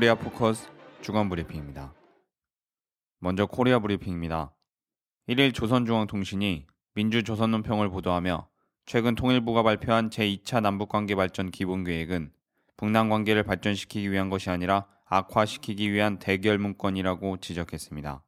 [0.00, 0.66] 코리아 포커스
[1.02, 1.92] 주간 브리핑입니다.
[3.18, 4.50] 먼저 코리아 브리핑입니다.
[5.28, 8.48] 1일 조선중앙통신이 민주조선논평을 보도하며
[8.86, 12.32] 최근 통일부가 발표한 제2차 남북관계 발전 기본계획은
[12.78, 18.24] 북남 관계를 발전시키기 위한 것이 아니라 악화시키기 위한 대결 문건이라고 지적했습니다.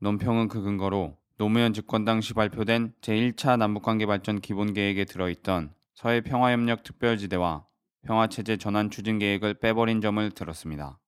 [0.00, 7.64] 논평은 그 근거로 노무현 집권 당시 발표된 제1차 남북관계 발전 기본계획에 들어있던 서해 평화협력 특별지대와
[8.02, 10.98] 평화체제 전환 추진 계획을 빼버린 점을 들었습니다.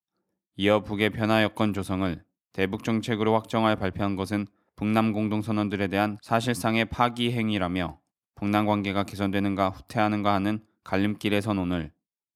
[0.56, 2.22] 이어 북의 변화 여건 조성을
[2.52, 8.00] 대북 정책으로 확정하여 발표한 것은 북남 공동선언들에 대한 사실상의 파기 행위라며
[8.34, 11.92] 북남 관계가 개선되는가 후퇴하는가 하는 갈림길의 선언을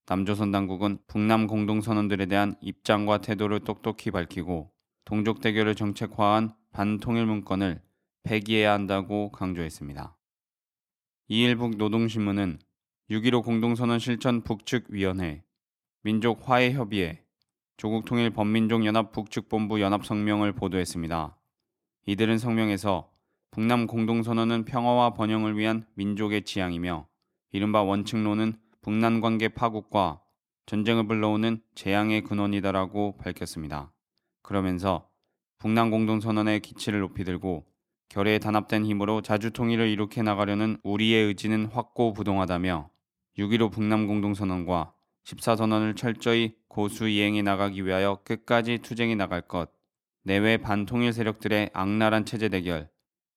[0.06, 4.70] 남조선 당국은 북남 공동선언들에 대한 입장과 태도를 똑똑히 밝히고
[5.06, 7.80] 동족 대결을 정책화한 반통일 문건을
[8.22, 10.16] 폐기해야 한다고 강조했습니다.
[11.28, 12.58] 이일 북 노동신문은
[13.10, 15.42] 6.15 공동선언 실천 북측위원회,
[16.04, 17.22] 민족화해협의회,
[17.76, 21.36] 조국통일범민족연합 북측본부 연합성명을 보도했습니다.
[22.06, 23.10] 이들은 성명에서
[23.50, 27.06] 북남 공동선언은 평화와 번영을 위한 민족의 지향이며
[27.52, 30.22] 이른바 원칙론은 북남 관계 파국과
[30.64, 33.92] 전쟁을 불러오는 재앙의 근원이다라고 밝혔습니다.
[34.40, 35.10] 그러면서
[35.58, 37.66] 북남 공동선언의 기치를 높이 들고
[38.08, 42.93] 결의에 단합된 힘으로 자주 통일을 이룩해 나가려는 우리의 의지는 확고부동하다며
[43.38, 49.70] 6.15 북남 공동선언과 14선언을 철저히 고수 이행해 나가기 위하여 끝까지 투쟁해 나갈 것,
[50.22, 52.88] 내외 반통일 세력들의 악랄한 체제 대결,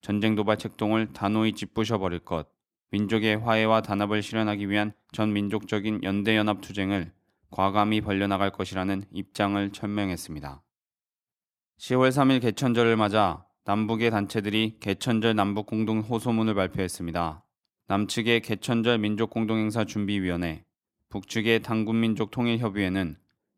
[0.01, 2.47] 전쟁 도발 책동을 단호히 짓부셔 버릴 것,
[2.91, 7.11] 민족의 화해와 단합을 실현하기 위한 전 민족적인 연대 연합 투쟁을
[7.49, 10.61] 과감히 벌려나갈 것이라는 입장을 천명했습니다.
[11.79, 17.43] 10월 3일 개천절을 맞아 남북의 단체들이 개천절 남북 공동 호소문을 발표했습니다.
[17.89, 20.65] 남측의 개천절 민족공동행사 준비위원회,
[21.07, 23.15] 북측의 당군민족 통일협의회는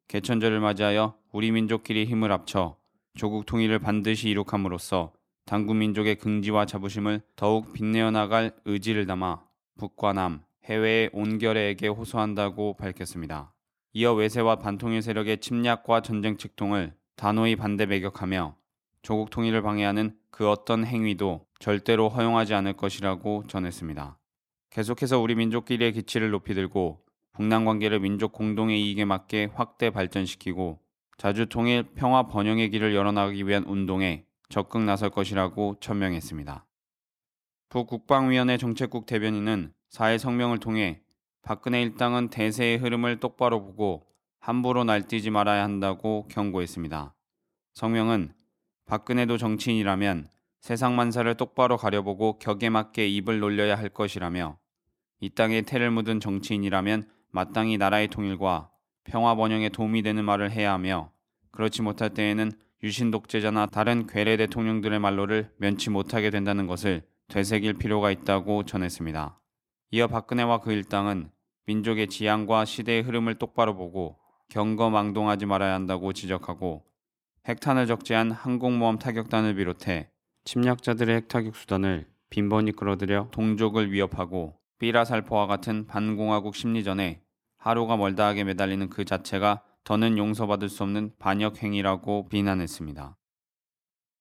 [0.08, 2.78] 개천절을 맞이하여 우리 민족끼리 힘을 합쳐
[3.16, 5.14] 조국 통일을 반드시 이룩함으로써
[5.46, 9.42] 당군민족의 긍지와 자부심을 더욱 빛내어 나갈 의지를 담아
[9.80, 13.56] 북과 남, 해외의 온결에게 호소한다고 밝혔습니다.
[13.94, 18.56] 이어 외세와 반통일 세력의 침략과 전쟁 측동을 단호히 반대 매격하며
[19.02, 24.19] 조국 통일을 방해하는 그 어떤 행위도 절대로 허용하지 않을 것이라고 전했습니다.
[24.70, 27.04] 계속해서 우리 민족끼리의 기치를 높이 들고
[27.34, 30.80] 북남 관계를 민족 공동의 이익에 맞게 확대 발전시키고
[31.18, 36.66] 자주 통일 평화 번영의 길을 열어나가기 위한 운동에 적극 나설 것이라고 천명했습니다.
[37.70, 41.02] 북국방위원회 정책국 대변인은 4일 성명을 통해
[41.42, 44.06] 박근혜 일당은 대세의 흐름을 똑바로 보고
[44.40, 47.16] 함부로 날뛰지 말아야 한다고 경고했습니다.
[47.74, 48.34] 성명은
[48.86, 50.30] 박근혜도 정치인이라면
[50.60, 54.59] 세상 만사를 똑바로 가려보고 격에 맞게 입을 놀려야 할 것이라며
[55.20, 58.70] 이 땅에 태를 묻은 정치인이라면 마땅히 나라의 통일과
[59.04, 61.12] 평화 번영에 도움이 되는 말을 해야 하며
[61.52, 62.52] 그렇지 못할 때에는
[62.84, 69.40] 유신 독재자나 다른 괴뢰 대통령들의 말로를 면치 못하게 된다는 것을 되새길 필요가 있다고 전했습니다.
[69.92, 71.30] 이어 박근혜와 그 일당은
[71.66, 74.18] 민족의 지향과 시대의 흐름을 똑바로 보고
[74.50, 76.86] 경거망동하지 말아야 한다고 지적하고
[77.48, 80.10] 핵탄을 적재한 항공모함 타격단을 비롯해
[80.46, 87.22] 침략자들의 핵타격 수단을 빈번히 끌어들여 동족을 위협하고 삐라살포와 같은 반공화국 심리전에
[87.58, 93.18] 하루가 멀다 하게 매달리는 그 자체가 더는 용서받을 수 없는 반역 행위라고 비난했습니다.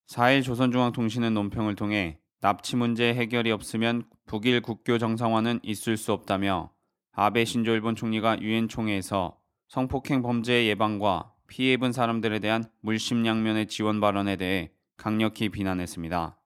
[0.08, 6.72] 4일 조선중앙통신은 논평을 통해 납치 문제 해결이 없으면 북일 국교 정상화는 있을 수 없다며
[7.12, 9.38] 아베 신조 일본 총리가 유엔 총회에서
[9.68, 16.38] 성폭행 범죄 예방과 피해 입은 사람들에 대한 물심양면의 지원 발언에 대해 강력히 비난했습니다.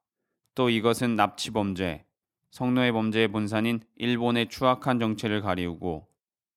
[0.55, 2.05] 또 이것은 납치 범죄,
[2.53, 6.07] 성노예 범죄의 본산인 일본의 추악한 정체를 가리우고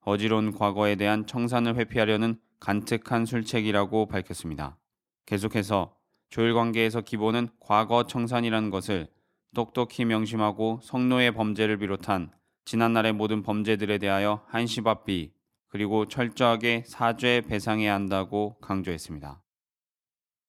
[0.01, 4.77] 어지러운 과거에 대한 청산을 회피하려는 간특한 술책이라고 밝혔습니다.
[5.25, 5.95] 계속해서
[6.29, 9.07] 조율 관계에서 기본은 과거 청산이라는 것을
[9.55, 12.29] 똑똑히 명심하고 성노예 범죄를 비롯한
[12.65, 15.31] 지난날의 모든 범죄들에 대하여 한시바비
[15.69, 19.41] 그리고 철저하게 사죄 배상해야 한다고 강조했습니다.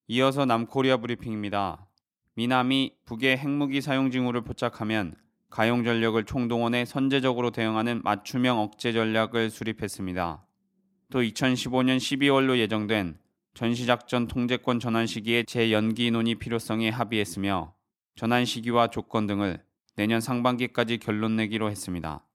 [0.09, 1.87] 이어서 남코리아 브리핑입니다.
[2.35, 5.15] 미남이 북의 핵무기 사용 징후를 포착하면
[5.51, 10.45] 가용 전력을 총동원해 선제적으로 대응하는 맞춤형 억제 전략을 수립했습니다.
[11.11, 13.19] 또 2015년 12월로 예정된
[13.55, 17.75] 전시작전 통제권 전환 시기의 재연기 논의 필요성에 합의했으며
[18.15, 19.63] 전환 시기와 조건 등을
[19.95, 22.27] 내년 상반기까지 결론 내기로 했습니다.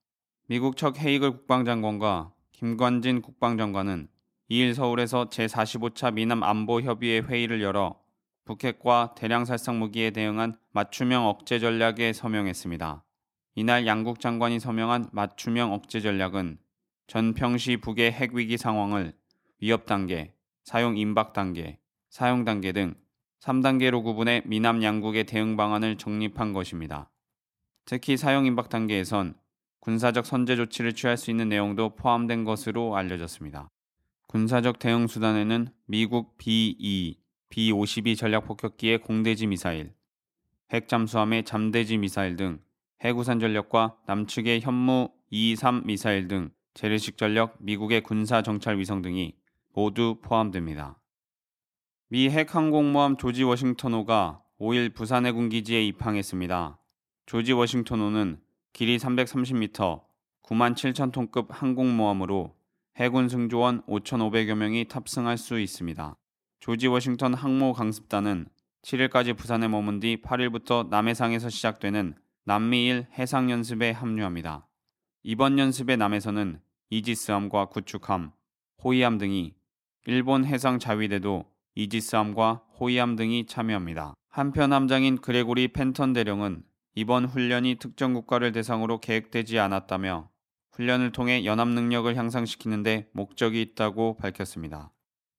[0.47, 4.07] 미국 척 헤이글 국방장관과 김관진 국방장관은
[4.49, 7.99] 2일 서울에서 제45차 미남 안보협의회 회의를 열어
[8.45, 13.03] 북핵과 대량 살상 무기에 대응한 맞춤형 억제 전략에 서명했습니다.
[13.55, 16.57] 이날 양국 장관이 서명한 맞춤형 억제 전략은
[17.07, 19.13] 전평시 북의 핵 위기 상황을
[19.59, 20.33] 위협 단계,
[20.63, 21.79] 사용 임박 단계,
[22.09, 22.95] 사용 단계 등
[23.41, 27.09] 3단계로 구분해 미남 양국의 대응 방안을 정립한 것입니다.
[27.85, 29.35] 특히 사용 임박 단계에선
[29.79, 33.69] 군사적 선제 조치를 취할 수 있는 내용도 포함된 것으로 알려졌습니다.
[34.27, 37.20] 군사적 대응 수단에는 미국 B-2,
[37.51, 39.93] B-52 전략폭격기의 공대지 미사일,
[40.71, 42.61] 핵 잠수함의 잠대지 미사일 등
[43.03, 49.35] 해구산 전력과 남측의 현무 2-3 미사일 등 재래식 전력, 미국의 군사 정찰 위성 등이
[49.73, 50.97] 모두 포함됩니다.
[52.07, 56.79] 미 핵항공모함 조지 워싱턴호가 5일 부산 해군 기지에 입항했습니다.
[57.25, 58.39] 조지 워싱턴호는
[58.71, 60.01] 길이 330m,
[60.43, 62.55] 9만 7천 톤급 항공모함으로
[62.95, 66.15] 해군 승조원 5,500여 명이 탑승할 수 있습니다.
[66.61, 68.45] 조지 워싱턴 항모 강습단은
[68.83, 72.13] 7일까지 부산에 머문 뒤 8일부터 남해상에서 시작되는
[72.45, 74.67] 남미일 해상 연습에 합류합니다.
[75.23, 76.61] 이번 연습의 남에서는
[76.91, 78.31] 이지스함과 구축함,
[78.83, 79.55] 호위함 등이
[80.05, 84.13] 일본 해상 자위대도 이지스함과 호위함 등이 참여합니다.
[84.29, 86.61] 한편 함장인 그레고리 펜턴 대령은
[86.93, 90.29] 이번 훈련이 특정 국가를 대상으로 계획되지 않았다며
[90.73, 94.91] 훈련을 통해 연합 능력을 향상시키는데 목적이 있다고 밝혔습니다.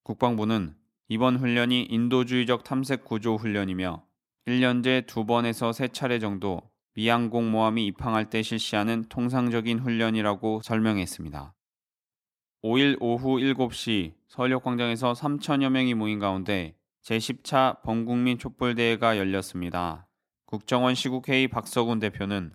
[0.02, 4.04] 국방부는 이번 훈련이 인도주의적 탐색 구조 훈련이며
[4.46, 6.60] 1년제 두 번에서 세 차례 정도
[6.94, 11.54] 미항공모함이 입항할 때 실시하는 통상적인 훈련이라고 설명했습니다.
[12.64, 20.06] 5일 오후 7시 서울역광장에서 3천여 명이 모인 가운데 제10차 범국민 촛불대회가 열렸습니다.
[20.46, 22.52] 국정원 시국회의 박석운 대표는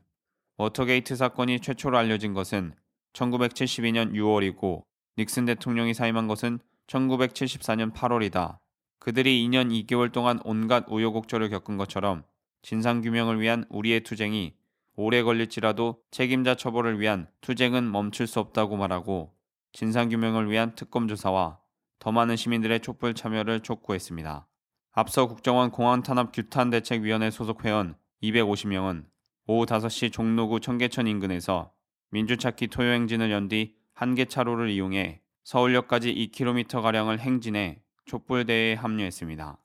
[0.57, 2.73] 워터게이트 사건이 최초로 알려진 것은
[3.13, 4.83] 1972년 6월이고
[5.17, 8.57] 닉슨 대통령이 사임한 것은 1974년 8월이다.
[8.99, 12.23] 그들이 2년 2개월 동안 온갖 우여곡절을 겪은 것처럼
[12.63, 14.55] 진상규명을 위한 우리의 투쟁이
[14.95, 19.33] 오래 걸릴지라도 책임자 처벌을 위한 투쟁은 멈출 수 없다고 말하고
[19.73, 21.59] 진상규명을 위한 특검 조사와
[21.99, 24.47] 더 많은 시민들의 촛불 참여를 촉구했습니다.
[24.91, 29.05] 앞서 국정원 공안탄압 규탄대책위원회 소속 회원 250명은
[29.45, 31.71] 오후 5시 종로구 청계천 인근에서
[32.09, 39.57] 민주찾기 토요 행진을 연 뒤 한개 차로를 이용해 서울역까지 2km가량을 행진해 촛불대회에 합류했습니다.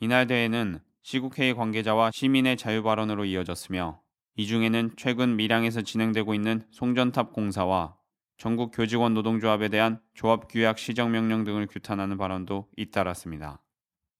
[0.00, 4.00] 이날 대회는 시국회의 관계자와 시민의 자유발언으로 이어졌으며
[4.34, 7.94] 이 중에는 최근 밀양에서 진행되고 있는 송전탑 공사와
[8.38, 13.62] 전국 교직원 노동조합에 대한 조합 규약 시정 명령 등을 규탄하는 발언도 잇따랐습니다.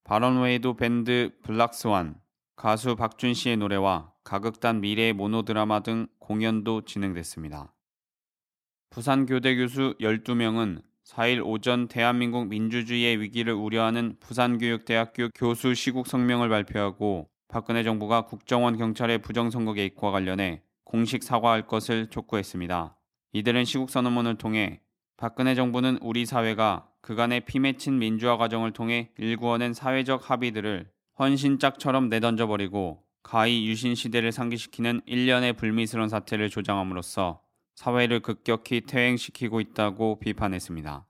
[0.04, 2.20] 발언 외에도 밴드 블락스완,
[2.54, 7.73] 가수 박준 씨의 노래와 가극단 미래의 모노드라마 등 공연도 진행됐습니다.
[8.94, 17.82] 부산교대 교수 12명은 4일 오전 대한민국 민주주의의 위기를 우려하는 부산교육대학교 교수 시국 성명을 발표하고 박근혜
[17.82, 22.96] 정부가 국정원 경찰의 부정선거 개입과 관련해 공식 사과할 것을 촉구했습니다.
[23.32, 24.80] 이들은 시국 선언문을 통해
[25.16, 30.88] 박근혜 정부는 우리 사회가 그간의 피맺힌 민주화 과정을 통해 일구어낸 사회적 합의들을
[31.18, 37.43] 헌신짝처럼 내던져버리고 가히 유신 시대를 상기시키는 일련의 불미스러운 사태를 조장함으로써
[37.74, 41.06] 사회를 급격히 퇴행시키고 있다고 비판했습니다.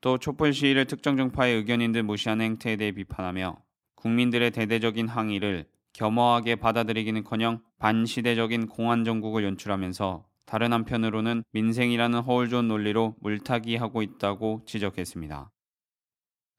[0.00, 3.56] 또 촛불 시위를 특정 정파의 의견인 듯 무시하는 행태에 대해 비판하며
[3.96, 13.16] 국민들의 대대적인 항의를 겸허하게 받아들이기는커녕 반시대적인 공안 정국을 연출하면서 다른 한편으로는 민생이라는 허울 좋은 논리로
[13.20, 15.50] 물타기하고 있다고 지적했습니다.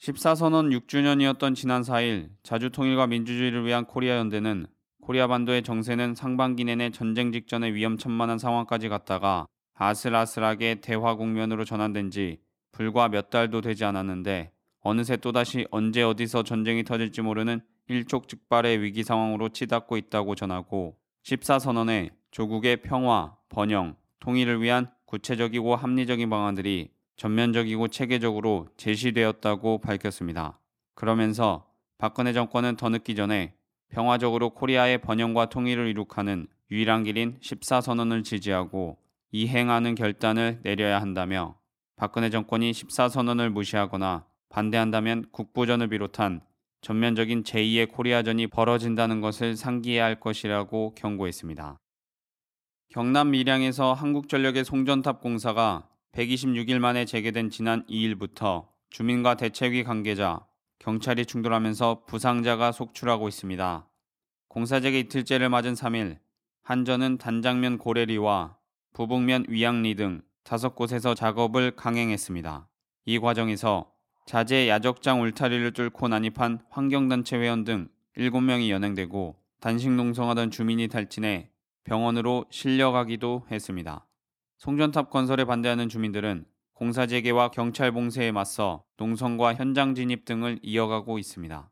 [0.01, 4.65] 14선언 6주년이었던 지난 4일 자주통일과 민주주의를 위한 코리아 연대는
[5.01, 12.39] 코리아 반도의 정세는 상반기 내내 전쟁 직전의 위험천만한 상황까지 갔다가 아슬아슬하게 대화 국면으로 전환된 지
[12.71, 19.49] 불과 몇 달도 되지 않았는데 어느새 또다시 언제 어디서 전쟁이 터질지 모르는 일촉즉발의 위기 상황으로
[19.49, 29.79] 치닫고 있다고 전하고 14선언에 조국의 평화, 번영, 통일을 위한 구체적이고 합리적인 방안들이 전면적이고 체계적으로 제시되었다고
[29.79, 30.59] 밝혔습니다.
[30.93, 31.67] 그러면서
[31.97, 33.53] 박근혜 정권은 더 늦기 전에
[33.91, 38.97] 평화적으로 코리아의 번영과 통일을 이룩하는 유일한 길인 14선언을 지지하고
[39.31, 41.55] 이행하는 결단을 내려야 한다며
[41.97, 46.41] 박근혜 정권이 14선언을 무시하거나 반대한다면 국부전을 비롯한
[46.81, 51.77] 전면적인 제2의 코리아전이 벌어진다는 것을 상기해야 할 것이라고 경고했습니다.
[52.89, 60.45] 경남 밀양에서 한국전력의 송전탑 공사가 126일 만에 재개된 지난 2일부터 주민과 대책위 관계자,
[60.81, 63.87] 경찰이 충돌하면서 부상자가 속출하고 있습니다.
[64.47, 66.17] 공사재개 이틀째를 맞은 3일,
[66.63, 68.57] 한전은 단장면 고래리와
[68.93, 72.67] 부북면 위양리 등 다섯 곳에서 작업을 강행했습니다.
[73.05, 73.91] 이 과정에서
[74.25, 81.51] 자재 야적장 울타리를 뚫고 난입한 환경단체 회원 등 7명이 연행되고 단식 농성하던 주민이 탈진해
[81.83, 84.07] 병원으로 실려가기도 했습니다.
[84.57, 86.45] 송전탑 건설에 반대하는 주민들은
[86.81, 91.69] 공사 재개와 경찰 봉쇄에 맞서 농성과 현장 진입 등을 이어가고 있습니다.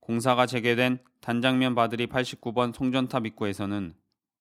[0.00, 3.94] 공사가 재개된 단장면 바들이 89번 송전탑 입구에서는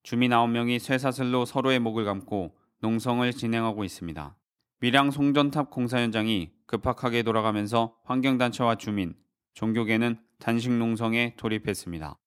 [0.04, 4.36] 주민 9명이 쇠사슬로 서로의 목을 감고 농성을 진행하고 있습니다.
[4.82, 9.16] 밀양 송전탑 공사 현장이 급박하게 돌아가면서 환경단체와 주민,
[9.54, 12.20] 종교계는 단식 농성에 돌입했습니다.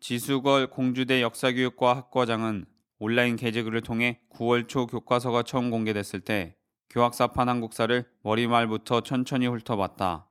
[0.00, 2.64] 지수걸 공주대 역사교육과 학과장은
[3.00, 6.56] 온라인 게재글을 통해 9월 초 교과서가 처음 공개됐을 때
[6.90, 10.28] 교학사판 한국사를 머리말부터 천천히 훑어봤다.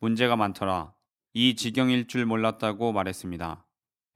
[0.00, 0.94] 문제가 많더라.
[1.34, 3.66] 이 지경일 줄 몰랐다고 말했습니다.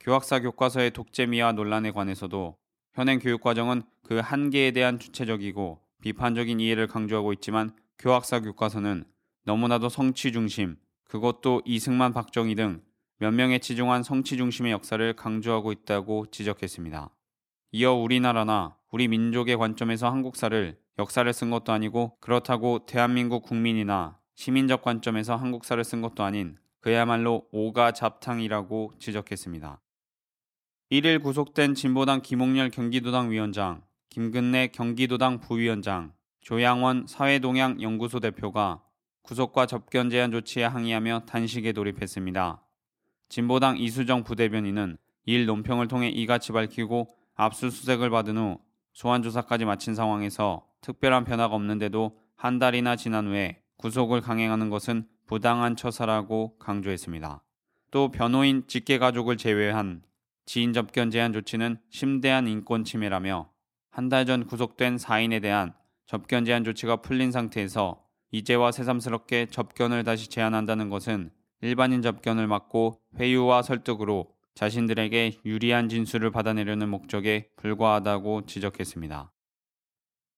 [0.01, 2.57] 교학사 교과서의 독재미화 논란에 관해서도
[2.95, 9.05] 현행 교육과정은 그 한계에 대한 주체적이고 비판적인 이해를 강조하고 있지만 교학사 교과서는
[9.45, 12.91] 너무나도 성취 중심, 그것도 이승만 박정희 등
[13.23, 17.11] 몇 명의 치중한 성취 중심의 역사를 강조하고 있다고 지적했습니다.
[17.73, 25.37] 이어 우리나라나 우리 민족의 관점에서 한국사를 역사를 쓴 것도 아니고 그렇다고 대한민국 국민이나 시민적 관점에서
[25.37, 29.81] 한국사를 쓴 것도 아닌 그야말로 오가 잡탕이라고 지적했습니다.
[30.91, 38.83] 1일 구속된 진보당 김홍렬 경기도당 위원장, 김근래 경기도당 부위원장, 조양원 사회동향 연구소 대표가
[39.23, 42.65] 구속과 접견 제한 조치에 항의하며 단식에 돌입했습니다.
[43.29, 48.59] 진보당 이수정 부대변인은 일 논평을 통해 이같이 밝히고 압수수색을 받은 후
[48.93, 55.77] 소환 조사까지 마친 상황에서 특별한 변화가 없는데도 한 달이나 지난 후에 구속을 강행하는 것은 부당한
[55.77, 57.43] 처사라고 강조했습니다.
[57.91, 60.03] 또 변호인 직계 가족을 제외한
[60.47, 63.51] 지인 접견 제한 조치는 심대한 인권 침해라며
[63.91, 65.75] 한 달 전 구속된 4인에 대한
[66.07, 71.31] 접견 제한 조치가 풀린 상태에서 이제와 새삼스럽게 접견을 다시 제한한다는 것은
[71.63, 79.33] 일반인 접견을 막고 회유와 설득으로 자신들에게 유리한 진술을 받아내려는 목적에 불과하다고 지적했습니다.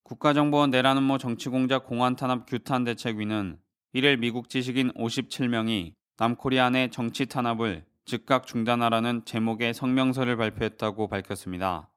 [0.04, 3.58] 국가정보원 내란음모 정치공작 공안탄압 규탄 대책위는
[3.94, 11.90] 1일 미국 지식인 57명이 남코리아 내 정치 탄압을 즉각 중단하라는 제목의 성명서를 발표했다고 밝혔습니다.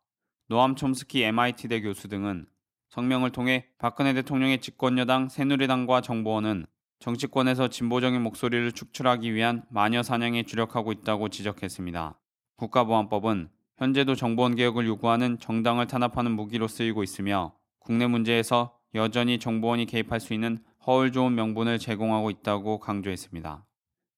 [0.48, 2.46] 노암 촘스키 MIT대 교수 등은
[2.90, 6.66] 성명을 통해 박근혜 대통령의 집권여당 새누리당과 정보원은
[7.00, 12.20] 정치권에서 진보적인 목소리를 축출하기 위한 마녀 사냥에 주력하고 있다고 지적했습니다.
[12.58, 20.20] 국가보안법은 현재도 정보원 개혁을 요구하는 정당을 탄압하는 무기로 쓰이고 있으며 국내 문제에서 여전히 정보원이 개입할
[20.20, 23.66] 수 있는 허울 좋은 명분을 제공하고 있다고 강조했습니다.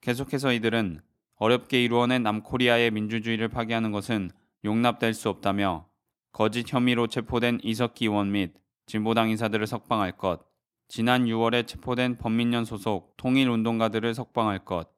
[0.01, 1.01] 계속해서 이들은
[1.36, 4.31] 어렵게 이루어낸 남코리아의 민주주의를 파괴하는 것은
[4.63, 5.88] 용납될 수 없다며
[6.31, 8.53] 거짓 혐의로 체포된 이석기 의원 및
[8.86, 10.41] 진보당 인사들을 석방할 것,
[10.89, 14.89] 지난 6월에 체포된 범민련 소속 통일운동가들을 석방할 것,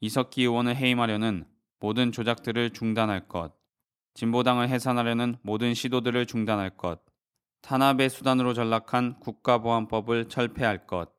[0.00, 1.44] 이석기 의원을 해임하려는
[1.80, 3.52] 모든 조작들을 중단할 것,
[4.14, 7.00] 진보당을 해산하려는 모든 시도들을 중단할 것,
[7.60, 11.12] 탄압의 수단으로 전락한 국가보안법을 철폐할 것,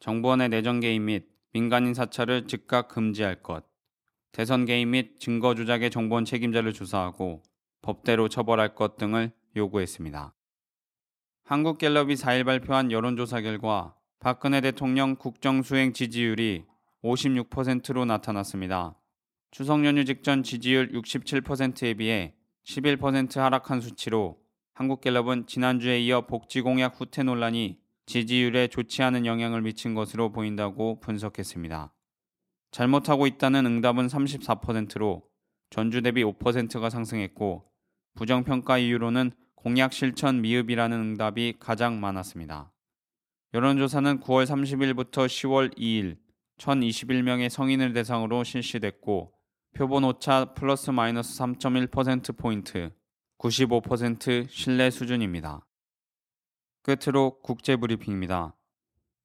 [0.00, 3.64] 정부원의 내정 개입 및 민간인 사찰을 즉각 금지할 것,
[4.32, 7.42] 대선 개입 및 증거 조작의 정보원 책임자를 조사하고
[7.82, 10.34] 법대로 처벌할 것 등을 요구했습니다.
[11.50, 16.62] 한국갤럽이 4일 발표한 여론조사 결과 박근혜 대통령 국정수행 지지율이
[17.02, 18.94] 56%로 나타났습니다.
[19.50, 24.38] 추석 연휴 직전 지지율 67%에 비해 11% 하락한 수치로
[24.74, 31.92] 한국갤럽은 지난주에 이어 복지공약 후퇴 논란이 지지율에 좋지 않은 영향을 미친 것으로 보인다고 분석했습니다.
[32.70, 35.24] 잘못하고 있다는 응답은 34%로
[35.68, 37.64] 전주 대비 5%가 상승했고
[38.14, 42.72] 부정평가 이유로는 공약 실천 미흡이라는 응답이 가장 많았습니다.
[43.52, 46.16] 여론조사는 9월 30일부터 10월 2일
[46.56, 49.34] 1021명의 성인을 대상으로 실시됐고
[49.74, 52.90] 표본 오차 플러스 마이너스 3.1%포인트
[53.36, 55.66] 95% 신뢰 수준입니다.
[56.82, 58.56] 끝으로 국제 브리핑입니다.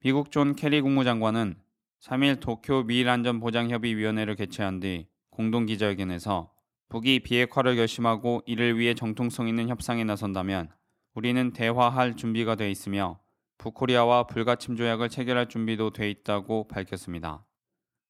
[0.01, 1.55] 미국 존 케리 국무장관은
[2.01, 6.51] 3일 도쿄 미일안전보장협의위원회를 개최한 뒤 공동 기자회견에서
[6.89, 10.69] 북이 비핵화를 결심하고 이를 위해 정통성 있는 협상에 나선다면
[11.13, 13.19] 우리는 대화할 준비가 돼 있으며
[13.57, 17.45] 북코리아와 불가침 조약을 체결할 준비도 돼 있다고 밝혔습니다.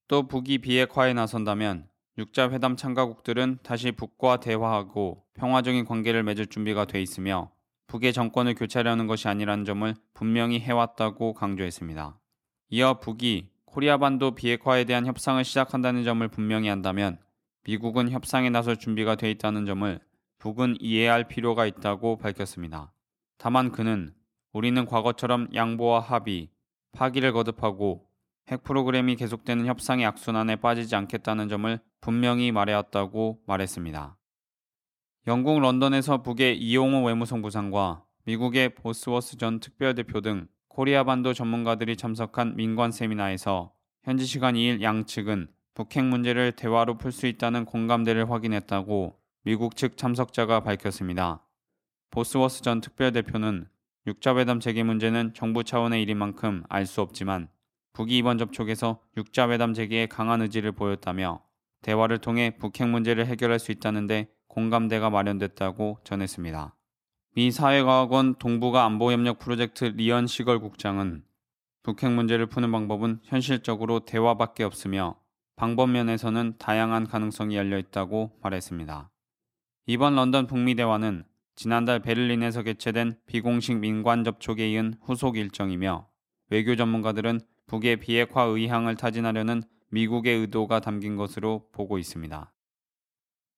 [0.08, 7.02] 또 북이 비핵화에 나선다면 육자 회담 참가국들은 다시 북과 대화하고 평화적인 관계를 맺을 준비가 돼
[7.02, 7.52] 있으며
[7.88, 12.20] 북의 정권을 교체하려는 것이 아니라는 점을 분명히 해왔다고 강조했습니다.
[12.70, 17.20] 이어 북이 코리아 반도 비핵화에 대한 협상을 시작한다는 점을 분명히 한다면
[17.66, 20.00] 미국은 협상에 나설 준비가 돼 있다는 점을
[20.38, 22.94] 북은 이해할 필요가 있다고 밝혔습니다.
[23.38, 24.14] 다만 그는
[24.54, 26.50] 우리는 과거처럼 양보와 합의,
[26.94, 28.08] 파기를 거듭하고
[28.50, 34.18] 핵 프로그램이 계속되는 협상의 악순환에 빠지지 않겠다는 점을 분명히 말해왔다고 말했습니다.
[35.28, 42.56] 영국 런던에서 북의 이용호 외무성 부상과 미국의 보스워스 전 특별대표 등 코리아 반도 전문가들이 참석한
[42.56, 49.76] 민관 세미나에서 현지 시간 2일 양측은 북핵 문제를 대화로 풀 수 있다는 공감대를 확인했다고 미국
[49.76, 51.46] 측 참석자가 밝혔습니다.
[52.12, 53.68] 보스워스 전 특별대표는
[54.08, 57.50] 6자회담 재개 문제는 정부 차원의 일인 만큼 알 수 없지만
[57.92, 61.44] 북이 이번 접촉에서 6자회담 재개에 강한 의지를 보였다며
[61.82, 66.74] 대화를 통해 북핵 문제를 해결할 수 있다는데 공감대가 마련됐다고 전했습니다.
[67.36, 71.26] 미 사회과학원 동북아 안보협력 프로젝트 리언 시걸 국장은
[71.84, 75.20] 북핵 문제를 푸는 방법은 현실적으로 대화밖에 없으며
[75.56, 79.10] 방법 면에서는 다양한 가능성이 열려 있다고 말했습니다.
[79.88, 81.24] 이번 런던 북미 대화는
[81.56, 86.08] 지난달 베를린에서 개최된 비공식 민관 접촉에 이은 후속 일정이며
[86.50, 92.52] 외교 전문가들은 북의 비핵화 의향을 타진하려는 미국의 의도가 담긴 것으로 보고 있습니다.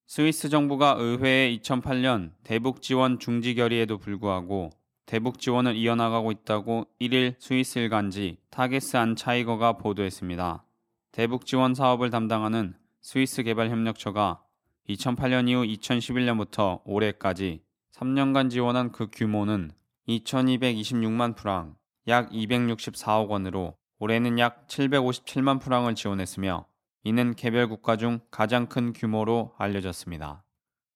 [0.06, 4.70] 스위스 정부가 의회에 2008년 대북 지원 중지 결의에도 불구하고
[5.06, 10.67] 대북 지원을 이어나가고 있다고 1일 스위스 일간지 타게스안차이거가 보도했습니다.
[11.12, 14.44] 대북 지원 사업을 담당하는 스위스 개발협력처가
[14.90, 17.62] 2008년 이후 2011년부터 올해까지
[17.94, 19.72] 3년간 지원한 그 규모는
[20.08, 21.76] 2226만 프랑,
[22.08, 26.66] 약 264억 원으로 올해는 약 757만 프랑을 지원했으며
[27.04, 30.44] 이는 개별 국가 중 가장 큰 규모로 알려졌습니다.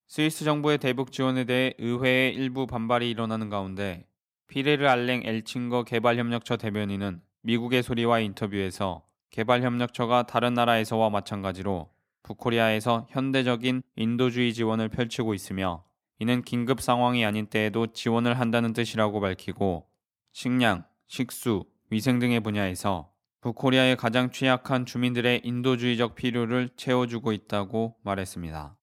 [0.06, 4.06] 스위스 정부의 대북 지원에 대해 의회의 일부 반발이 일어나는 가운데
[4.46, 9.02] 피레르 알랭 엘칭거 개발협력처 대변인은 미국의 소리와 인터뷰에서
[9.32, 11.90] 개발협력처가 다른 나라에서와 마찬가지로
[12.22, 15.84] 북코리아에서 현대적인 인도주의 지원을 펼치고 있으며
[16.18, 19.88] 이는 긴급 상황이 아닌 때에도 지원을 한다는 뜻이라고 밝히고
[20.32, 28.76] 식량, 식수, 위생 등의 분야에서 북코리아의 가장 취약한 주민들의 인도주의적 필요를 채워주고 있다고 말했습니다.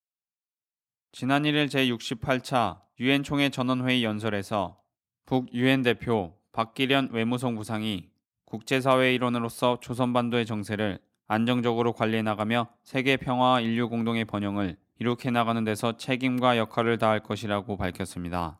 [1.11, 4.81] 지난 1일 제68차 유엔 총회 전원회의 연설에서
[5.25, 8.08] 북 유엔 대표 박기련 외무성 부상이
[8.49, 15.97] 국제사회 일원으로서 조선반도의 정세를 안정적으로 관리해 나가며 세계 평화와 인류 공동의 번영을 이룩해 나가는 데서
[15.97, 18.59] 책임과 역할을 다할 것이라고 밝혔습니다.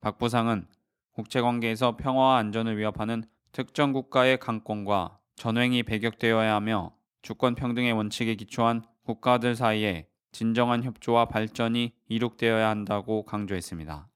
[0.00, 0.66] 박 부상은
[1.12, 9.56] 국제관계에서 평화와 안전을 위협하는 특정 국가의 강권과 전횡이 배격되어야 하며 주권 평등의 원칙에 기초한 국가들
[9.56, 14.08] 사이에 진정한 협조와 발전이 이룩되어야 한다고 강조했습니다.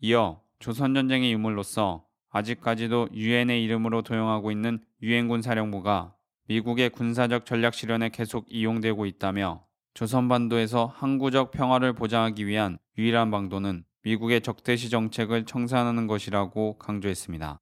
[0.00, 6.14] 이어 조선전쟁의 유물로서 아직까지도 유엔의 이름으로 도용하고 있는 유엔군 사령부가
[6.48, 9.64] 미국의 군사적 전략 실현에 계속 이용되고 있다며
[9.94, 17.58] 조선반도에서 항구적 평화를 보장하기 위한 유일한 방도는 미국의 적대시 정책을 청산하는 것이라고 강조했습니다.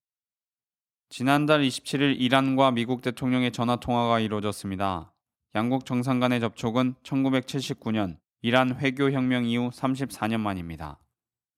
[1.08, 5.12] 지난달 27일 이란과 미국 대통령의 전화 통화가 이루어졌습니다.
[5.56, 11.00] 양국 정상 간의 접촉은 1979년 이란 회교 혁명 이후 34년 만입니다.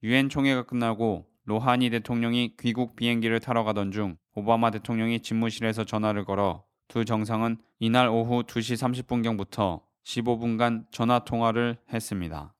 [0.03, 6.64] 유엔 총회가 끝나고 로하니 대통령이 귀국 비행기를 타러 가던 중 오바마 대통령이 집무실에서 전화를 걸어
[6.87, 12.55] 두 정상은 이날 오후 2시 30분경부터 15분간 전화 통화를 했습니다.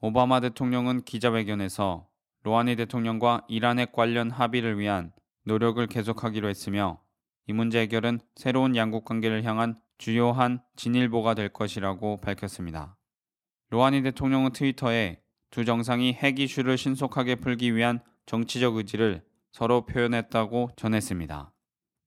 [0.00, 2.08] 오바마 대통령은 기자회견에서
[2.42, 5.12] 로하니 대통령과 이란핵 관련 합의를 위한
[5.44, 7.00] 노력을 계속하기로 했으며
[7.46, 12.96] 이 문제 해결은 새로운 양국 관계를 향한 주요한 진일보가 될 것이라고 밝혔습니다.
[13.70, 15.20] 로하니 대통령은 트위터에
[15.50, 21.52] 두 정상이 핵 이슈를 신속하게 풀기 위한 정치적 의지를 서로 표현했다고 전했습니다.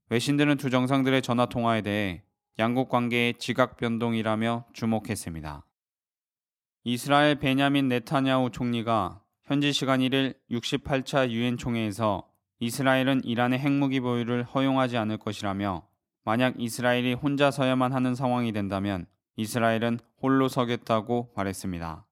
[0.10, 2.24] 외신들은 두 정상들의 전화 통화에 대해
[2.60, 5.66] 양국 관계의 지각 변동이라며 주목했습니다.
[6.84, 12.28] 이스라엘 베냐민 네타냐후 총리가 현지 시간 1일 68차 유엔 총회에서
[12.60, 15.88] 이스라엘은 이란의 핵무기 보유를 허용하지 않을 것이라며
[16.24, 22.06] 만약 이스라엘이 혼자 서야만 하는 상황이 된다면 이스라엘은 홀로 서겠다고 말했습니다.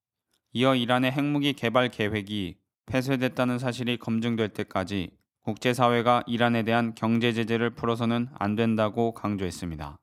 [0.53, 8.29] 이어 이란의 핵무기 개발 계획이 폐쇄됐다는 사실이 검증될 때까지 국제사회가 이란에 대한 경제 제재를 풀어서는
[8.33, 9.99] 안 된다고 강조했습니다.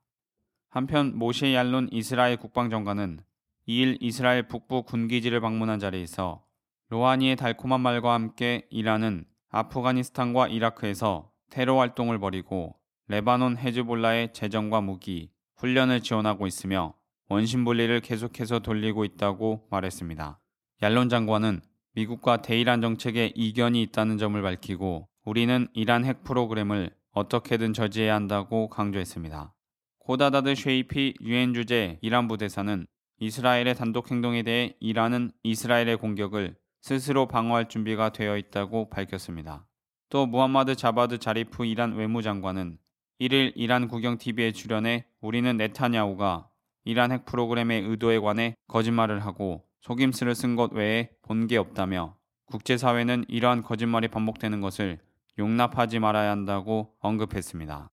[0.69, 3.19] 한편 모셰 얄론 이스라엘 국방장관은
[3.67, 6.43] 2일 이스라엘 북부 군기지를 방문한 자리에서
[6.89, 12.75] 로하니의 달콤한 말과 함께 이란은 아프가니스탄과 이라크에서 테러 활동을 벌이고
[13.07, 16.93] 레바논 헤즈볼라의 재정과 무기, 훈련을 지원하고 있으며
[17.29, 20.39] 원심 분리를 계속해서 돌리고 있다고 말했습니다.
[20.81, 21.61] 얄론 장관은
[21.95, 29.53] 미국과 대이란 정책에 이견이 있다는 점을 밝히고 우리는 이란 핵 프로그램을 어떻게든 저지해야 한다고 강조했습니다.
[29.99, 32.87] 코다다드 쉐이피 유엔 주재 이란 부대사는
[33.19, 39.67] 이스라엘의 단독 행동에 대해 이란은 이스라엘의 공격을 스스로 방어할 준비가 되어 있다고 밝혔습니다.
[40.09, 42.77] 또 무함마드 자바드 자리프 이란 외무장관은
[43.21, 46.49] 1일 이란 국영 TV에 출연해 우리는 네타냐후가
[46.85, 52.15] 이란 핵 프로그램의 의도에 관해 거짓말을 하고 속임수를 쓴 것 외에 본 게 없다며
[52.45, 54.99] 국제사회는 이러한 거짓말이 반복되는 것을
[55.37, 57.89] 용납하지 말아야 한다고 언급했습니다.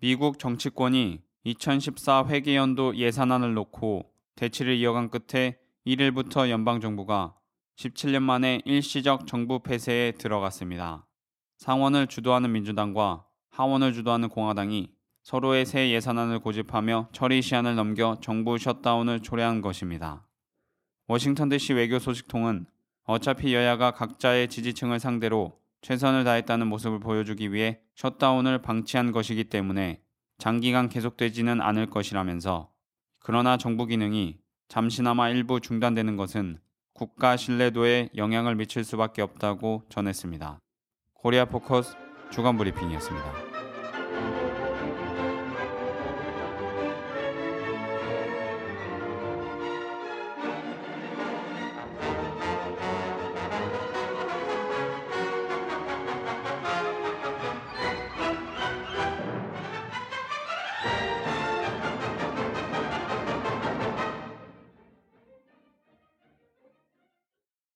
[0.00, 7.34] 미국 정치권이 2014 회계연도 예산안을 놓고 대치를 이어간 끝에 1일부터 연방정부가
[7.76, 11.06] 17년 만에 일시적 정부 폐쇄에 들어갔습니다.
[11.56, 14.92] 상원을 주도하는 민주당과 하원을 주도하는 공화당이
[15.24, 20.27] 서로의 새 예산안을 고집하며 처리 시한을 넘겨 정부 셧다운을 초래한 것입니다.
[21.08, 22.66] 워싱턴 DC 외교 소식통은
[23.04, 30.02] 어차피 여야가 각자의 지지층을 상대로 최선을 다했다는 모습을 보여주기 위해 셧다운을 방치한 것이기 때문에
[30.36, 32.70] 장기간 계속되지는 않을 것이라면서
[33.20, 34.36] 그러나 정부 기능이
[34.68, 36.58] 잠시나마 일부 중단되는 것은
[36.92, 40.60] 국가 신뢰도에 영향을 미칠 수밖에 없다고 전했습니다.
[41.14, 41.96] 코리아 포커스
[42.30, 43.47] 주간 브리핑이었습니다.